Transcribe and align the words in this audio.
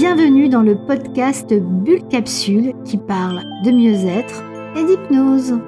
Bienvenue 0.00 0.48
dans 0.48 0.62
le 0.62 0.76
podcast 0.76 1.52
Bulle 1.52 2.06
Capsule 2.06 2.72
qui 2.84 2.98
parle 2.98 3.42
de 3.64 3.72
mieux-être 3.72 4.44
et 4.76 4.84
d'hypnose. 4.84 5.58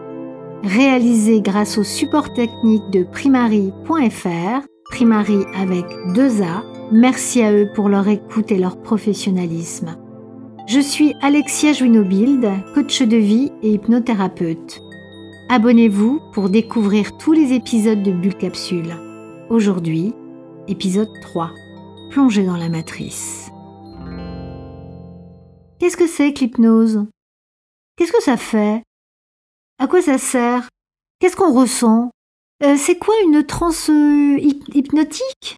Réalisé 0.62 1.40
grâce 1.40 1.76
au 1.78 1.82
support 1.82 2.32
technique 2.32 2.88
de 2.92 3.02
primary.fr, 3.02 4.64
Primary 4.84 5.44
avec 5.56 5.84
deux 6.14 6.42
A, 6.42 6.62
merci 6.92 7.42
à 7.42 7.52
eux 7.52 7.70
pour 7.74 7.88
leur 7.88 8.06
écoute 8.06 8.52
et 8.52 8.58
leur 8.58 8.80
professionnalisme. 8.80 9.96
Je 10.68 10.78
suis 10.78 11.12
Alexia 11.22 11.72
Juinobild, 11.72 12.48
coach 12.72 13.02
de 13.02 13.16
vie 13.16 13.50
et 13.64 13.72
hypnothérapeute. 13.72 14.80
Abonnez-vous 15.48 16.20
pour 16.34 16.50
découvrir 16.50 17.18
tous 17.18 17.32
les 17.32 17.52
épisodes 17.52 18.04
de 18.04 18.12
Bulle 18.12 18.36
Capsule. 18.36 18.94
Aujourd'hui, 19.48 20.14
épisode 20.68 21.10
3. 21.20 21.50
Plongez 22.10 22.44
dans 22.44 22.56
la 22.56 22.68
matrice. 22.68 23.50
Qu'est-ce 25.80 25.96
que 25.96 26.06
c'est 26.06 26.34
que 26.34 26.40
l'hypnose? 26.40 27.06
Qu'est-ce 27.96 28.12
que 28.12 28.22
ça 28.22 28.36
fait? 28.36 28.82
À 29.78 29.86
quoi 29.86 30.02
ça 30.02 30.18
sert? 30.18 30.68
Qu'est-ce 31.18 31.36
qu'on 31.36 31.54
ressent? 31.54 32.10
Euh, 32.62 32.76
C'est 32.76 32.98
quoi 32.98 33.14
une 33.24 33.46
transe 33.46 33.88
hypnotique? 33.88 35.56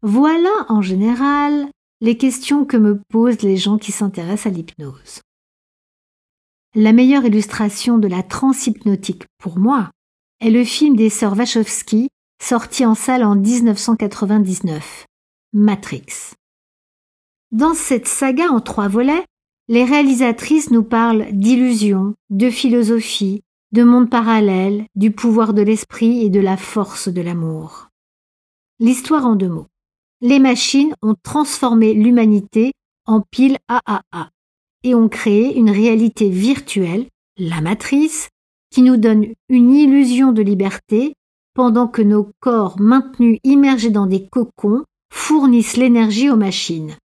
Voilà 0.00 0.50
en 0.70 0.80
général 0.80 1.68
les 2.00 2.16
questions 2.16 2.64
que 2.64 2.78
me 2.78 2.98
posent 3.10 3.42
les 3.42 3.58
gens 3.58 3.76
qui 3.76 3.92
s'intéressent 3.92 4.46
à 4.46 4.56
l'hypnose. 4.56 5.20
La 6.74 6.94
meilleure 6.94 7.26
illustration 7.26 7.98
de 7.98 8.08
la 8.08 8.22
transe 8.22 8.66
hypnotique 8.66 9.24
pour 9.38 9.58
moi 9.58 9.90
est 10.40 10.50
le 10.50 10.64
film 10.64 10.96
des 10.96 11.10
sœurs 11.10 11.36
Wachowski 11.36 12.08
sorti 12.42 12.86
en 12.86 12.94
salle 12.94 13.24
en 13.24 13.36
1999, 13.36 15.04
Matrix. 15.52 16.34
Dans 17.54 17.74
cette 17.74 18.08
saga 18.08 18.48
en 18.50 18.58
trois 18.58 18.88
volets, 18.88 19.24
les 19.68 19.84
réalisatrices 19.84 20.72
nous 20.72 20.82
parlent 20.82 21.26
d'illusions, 21.30 22.16
de 22.28 22.50
philosophie, 22.50 23.42
de 23.70 23.84
monde 23.84 24.10
parallèle, 24.10 24.86
du 24.96 25.12
pouvoir 25.12 25.54
de 25.54 25.62
l'esprit 25.62 26.24
et 26.24 26.30
de 26.30 26.40
la 26.40 26.56
force 26.56 27.06
de 27.06 27.20
l'amour. 27.20 27.90
L'histoire 28.80 29.24
en 29.24 29.36
deux 29.36 29.48
mots. 29.48 29.68
Les 30.20 30.40
machines 30.40 30.96
ont 31.00 31.14
transformé 31.22 31.94
l'humanité 31.94 32.72
en 33.06 33.20
pile 33.20 33.58
AAA 33.68 34.30
et 34.82 34.96
ont 34.96 35.08
créé 35.08 35.56
une 35.56 35.70
réalité 35.70 36.30
virtuelle, 36.30 37.06
la 37.38 37.60
matrice, 37.60 38.30
qui 38.70 38.82
nous 38.82 38.96
donne 38.96 39.28
une 39.48 39.72
illusion 39.72 40.32
de 40.32 40.42
liberté 40.42 41.14
pendant 41.54 41.86
que 41.86 42.02
nos 42.02 42.32
corps 42.40 42.80
maintenus 42.80 43.38
immergés 43.44 43.90
dans 43.90 44.06
des 44.08 44.26
cocons 44.26 44.82
fournissent 45.12 45.76
l'énergie 45.76 46.30
aux 46.30 46.36
machines 46.36 46.96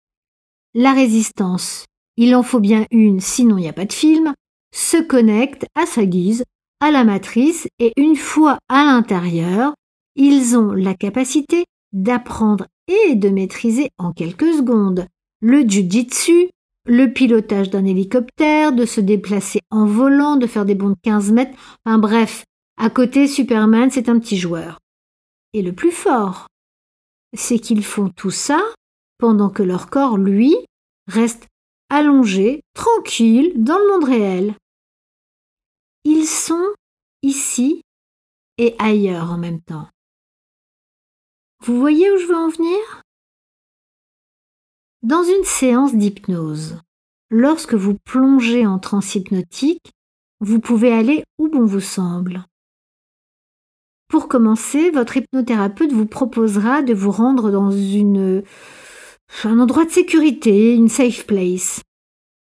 la 0.73 0.93
résistance, 0.93 1.85
il 2.17 2.35
en 2.35 2.43
faut 2.43 2.59
bien 2.59 2.85
une 2.91 3.19
sinon 3.19 3.57
il 3.57 3.61
n'y 3.61 3.69
a 3.69 3.73
pas 3.73 3.85
de 3.85 3.93
film, 3.93 4.33
se 4.73 4.97
connecte 5.01 5.65
à 5.75 5.85
sa 5.85 6.05
guise 6.05 6.43
à 6.79 6.91
la 6.91 7.03
matrice 7.03 7.67
et 7.79 7.93
une 7.97 8.15
fois 8.15 8.59
à 8.69 8.85
l'intérieur, 8.85 9.73
ils 10.15 10.57
ont 10.57 10.71
la 10.71 10.93
capacité 10.93 11.65
d'apprendre 11.91 12.67
et 12.87 13.15
de 13.15 13.29
maîtriser 13.29 13.89
en 13.97 14.13
quelques 14.13 14.53
secondes. 14.53 15.05
Le 15.41 15.61
jujitsu, 15.61 16.49
le 16.85 17.11
pilotage 17.11 17.69
d'un 17.69 17.85
hélicoptère, 17.85 18.71
de 18.71 18.85
se 18.85 19.01
déplacer 19.01 19.61
en 19.71 19.85
volant, 19.85 20.37
de 20.37 20.47
faire 20.47 20.65
des 20.65 20.75
bonds 20.75 20.89
de 20.89 20.97
15 21.03 21.31
mètres, 21.31 21.57
enfin 21.85 21.97
bref, 21.97 22.45
à 22.77 22.89
côté 22.89 23.27
Superman 23.27 23.89
c'est 23.91 24.09
un 24.09 24.19
petit 24.19 24.37
joueur. 24.37 24.79
Et 25.53 25.61
le 25.61 25.73
plus 25.73 25.91
fort, 25.91 26.47
c'est 27.35 27.59
qu'ils 27.59 27.83
font 27.83 28.09
tout 28.09 28.31
ça 28.31 28.61
pendant 29.19 29.49
que 29.49 29.61
leur 29.61 29.89
corps, 29.89 30.17
lui, 30.17 30.55
reste 31.07 31.47
allongé, 31.89 32.63
tranquille, 32.73 33.53
dans 33.55 33.77
le 33.77 33.87
monde 33.89 34.05
réel. 34.05 34.55
Ils 36.05 36.25
sont 36.25 36.73
ici 37.21 37.81
et 38.57 38.75
ailleurs 38.79 39.31
en 39.31 39.37
même 39.37 39.61
temps. 39.61 39.87
Vous 41.63 41.79
voyez 41.79 42.09
où 42.11 42.17
je 42.17 42.25
veux 42.25 42.37
en 42.37 42.49
venir? 42.49 43.03
Dans 45.03 45.23
une 45.23 45.43
séance 45.43 45.95
d'hypnose, 45.95 46.81
lorsque 47.29 47.73
vous 47.73 47.97
plongez 48.05 48.65
en 48.65 48.79
transe 48.79 49.15
hypnotique, 49.15 49.91
vous 50.39 50.59
pouvez 50.59 50.93
aller 50.93 51.23
où 51.37 51.49
bon 51.49 51.65
vous 51.65 51.81
semble. 51.81 52.45
Pour 54.07 54.27
commencer, 54.27 54.89
votre 54.89 55.17
hypnothérapeute 55.17 55.91
vous 55.91 56.05
proposera 56.05 56.81
de 56.81 56.93
vous 56.93 57.11
rendre 57.11 57.51
dans 57.51 57.71
une 57.71 58.43
un 59.43 59.59
endroit 59.59 59.85
de 59.85 59.91
sécurité, 59.91 60.73
une 60.73 60.89
safe 60.89 61.25
place. 61.25 61.81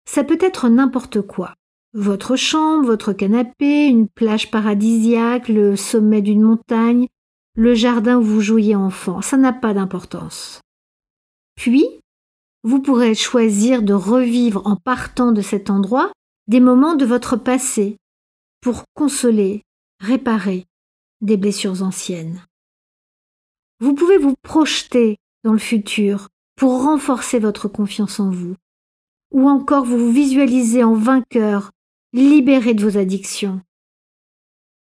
Ça 0.06 0.24
peut 0.24 0.38
être 0.42 0.70
n'importe 0.70 1.22
quoi. 1.22 1.56
Votre 1.94 2.36
chambre, 2.36 2.86
votre 2.86 3.14
canapé, 3.14 3.86
une 3.86 4.08
plage 4.08 4.52
paradisiaque, 4.52 5.48
le 5.48 5.76
sommet 5.76 6.22
d'une 6.22 6.42
montagne, 6.42 7.08
le 7.56 7.76
jardin 7.76 8.18
où 8.18 8.24
vous 8.24 8.42
jouiez 8.42 8.76
enfant, 8.76 9.22
ça 9.22 9.38
n'a 9.38 9.54
pas 9.54 9.74
d'importance. 9.74 10.62
Puis, 11.56 11.86
vous 12.64 12.82
pourrez 12.82 13.14
choisir 13.14 13.84
de 13.84 13.94
revivre 13.94 14.66
en 14.66 14.76
partant 14.76 15.32
de 15.32 15.42
cet 15.42 15.70
endroit 15.70 16.12
des 16.48 16.60
moments 16.60 16.96
de 16.96 17.06
votre 17.06 17.36
passé 17.36 17.98
pour 18.62 18.84
consoler, 18.96 19.62
réparer 20.00 20.66
des 21.22 21.38
blessures 21.38 21.84
anciennes. 21.84 22.44
Vous 23.80 23.94
pouvez 23.94 24.18
vous 24.18 24.36
projeter 24.42 25.18
dans 25.44 25.54
le 25.54 25.60
futur 25.60 26.30
pour 26.56 26.84
renforcer 26.84 27.40
votre 27.40 27.68
confiance 27.68 28.20
en 28.20 28.30
vous, 28.30 28.56
ou 29.32 29.50
encore 29.50 29.86
vous 29.86 29.98
vous 29.98 30.12
visualisez 30.12 30.84
en 30.84 30.94
vainqueur, 30.94 31.72
libéré 32.14 32.74
de 32.74 32.88
vos 32.88 32.98
addictions. 32.98 33.62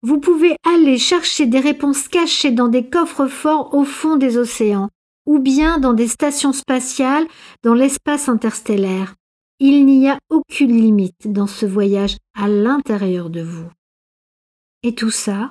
Vous 0.03 0.19
pouvez 0.19 0.57
aller 0.65 0.97
chercher 0.97 1.47
des 1.47 1.61
réponses 1.61 2.09
cachées 2.09 2.51
dans 2.51 2.69
des 2.69 2.89
coffres 2.89 3.27
forts 3.27 3.75
au 3.75 3.85
fond 3.85 4.17
des 4.17 4.39
océans, 4.39 4.89
ou 5.27 5.39
bien 5.39 5.79
dans 5.79 5.93
des 5.93 6.09
stations 6.09 6.53
spatiales 6.53 7.27
dans 7.63 7.75
l'espace 7.75 8.29
interstellaire. 8.29 9.15
Il 9.59 9.85
n'y 9.85 10.09
a 10.09 10.19
aucune 10.31 10.75
limite 10.75 11.31
dans 11.31 11.47
ce 11.47 11.67
voyage 11.67 12.17
à 12.35 12.49
l'intérieur 12.49 13.29
de 13.29 13.43
vous. 13.43 13.69
Et 14.83 14.95
tout 14.95 15.11
ça 15.11 15.51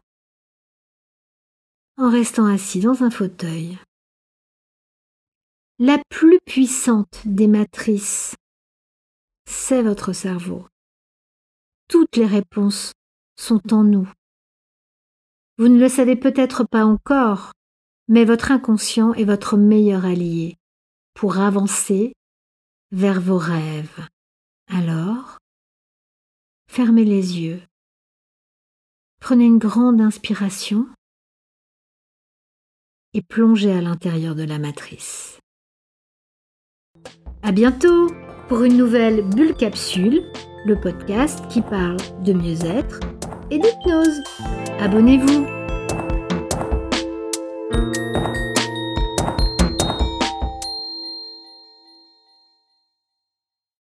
en 1.98 2.09
restant 2.09 2.46
assis 2.46 2.80
dans 2.80 3.03
un 3.03 3.12
fauteuil 3.12 3.78
la 5.82 5.98
plus 6.10 6.40
puissante 6.46 7.22
des 7.24 7.48
matrices, 7.48 8.36
c'est 9.46 9.82
votre 9.82 10.12
cerveau. 10.12 10.68
Toutes 11.88 12.18
les 12.18 12.26
réponses 12.26 12.92
sont 13.38 13.74
en 13.74 13.86
nous. 13.86 14.12
Vous 15.58 15.70
ne 15.70 15.80
le 15.80 15.88
savez 15.88 16.18
peut-être 16.18 16.66
pas 16.66 16.84
encore, 16.84 17.54
mais 18.10 18.26
votre 18.26 18.52
inconscient 18.52 19.14
est 19.14 19.24
votre 19.24 19.56
meilleur 19.56 20.04
allié 20.04 20.58
pour 21.14 21.38
avancer 21.38 22.12
vers 22.92 23.22
vos 23.22 23.38
rêves. 23.38 24.06
Alors, 24.68 25.38
fermez 26.70 27.06
les 27.06 27.40
yeux. 27.40 27.62
Prenez 29.22 29.46
une 29.46 29.60
grande 29.60 30.02
inspiration 30.02 30.90
et 33.14 33.22
plongez 33.22 33.72
à 33.72 33.82
l'intérieur 33.82 34.36
de 34.36 34.44
la 34.44 34.60
matrice. 34.60 35.40
À 37.42 37.52
bientôt 37.54 38.08
pour 38.50 38.64
une 38.64 38.76
nouvelle 38.76 39.22
Bulle 39.24 39.54
Capsule, 39.54 40.24
le 40.66 40.76
podcast 40.76 41.42
qui 41.50 41.62
parle 41.62 41.98
de 42.26 42.34
mieux-être 42.34 43.00
et 43.50 43.60
d'hypnose. 43.60 44.22
Abonnez-vous. 44.82 45.59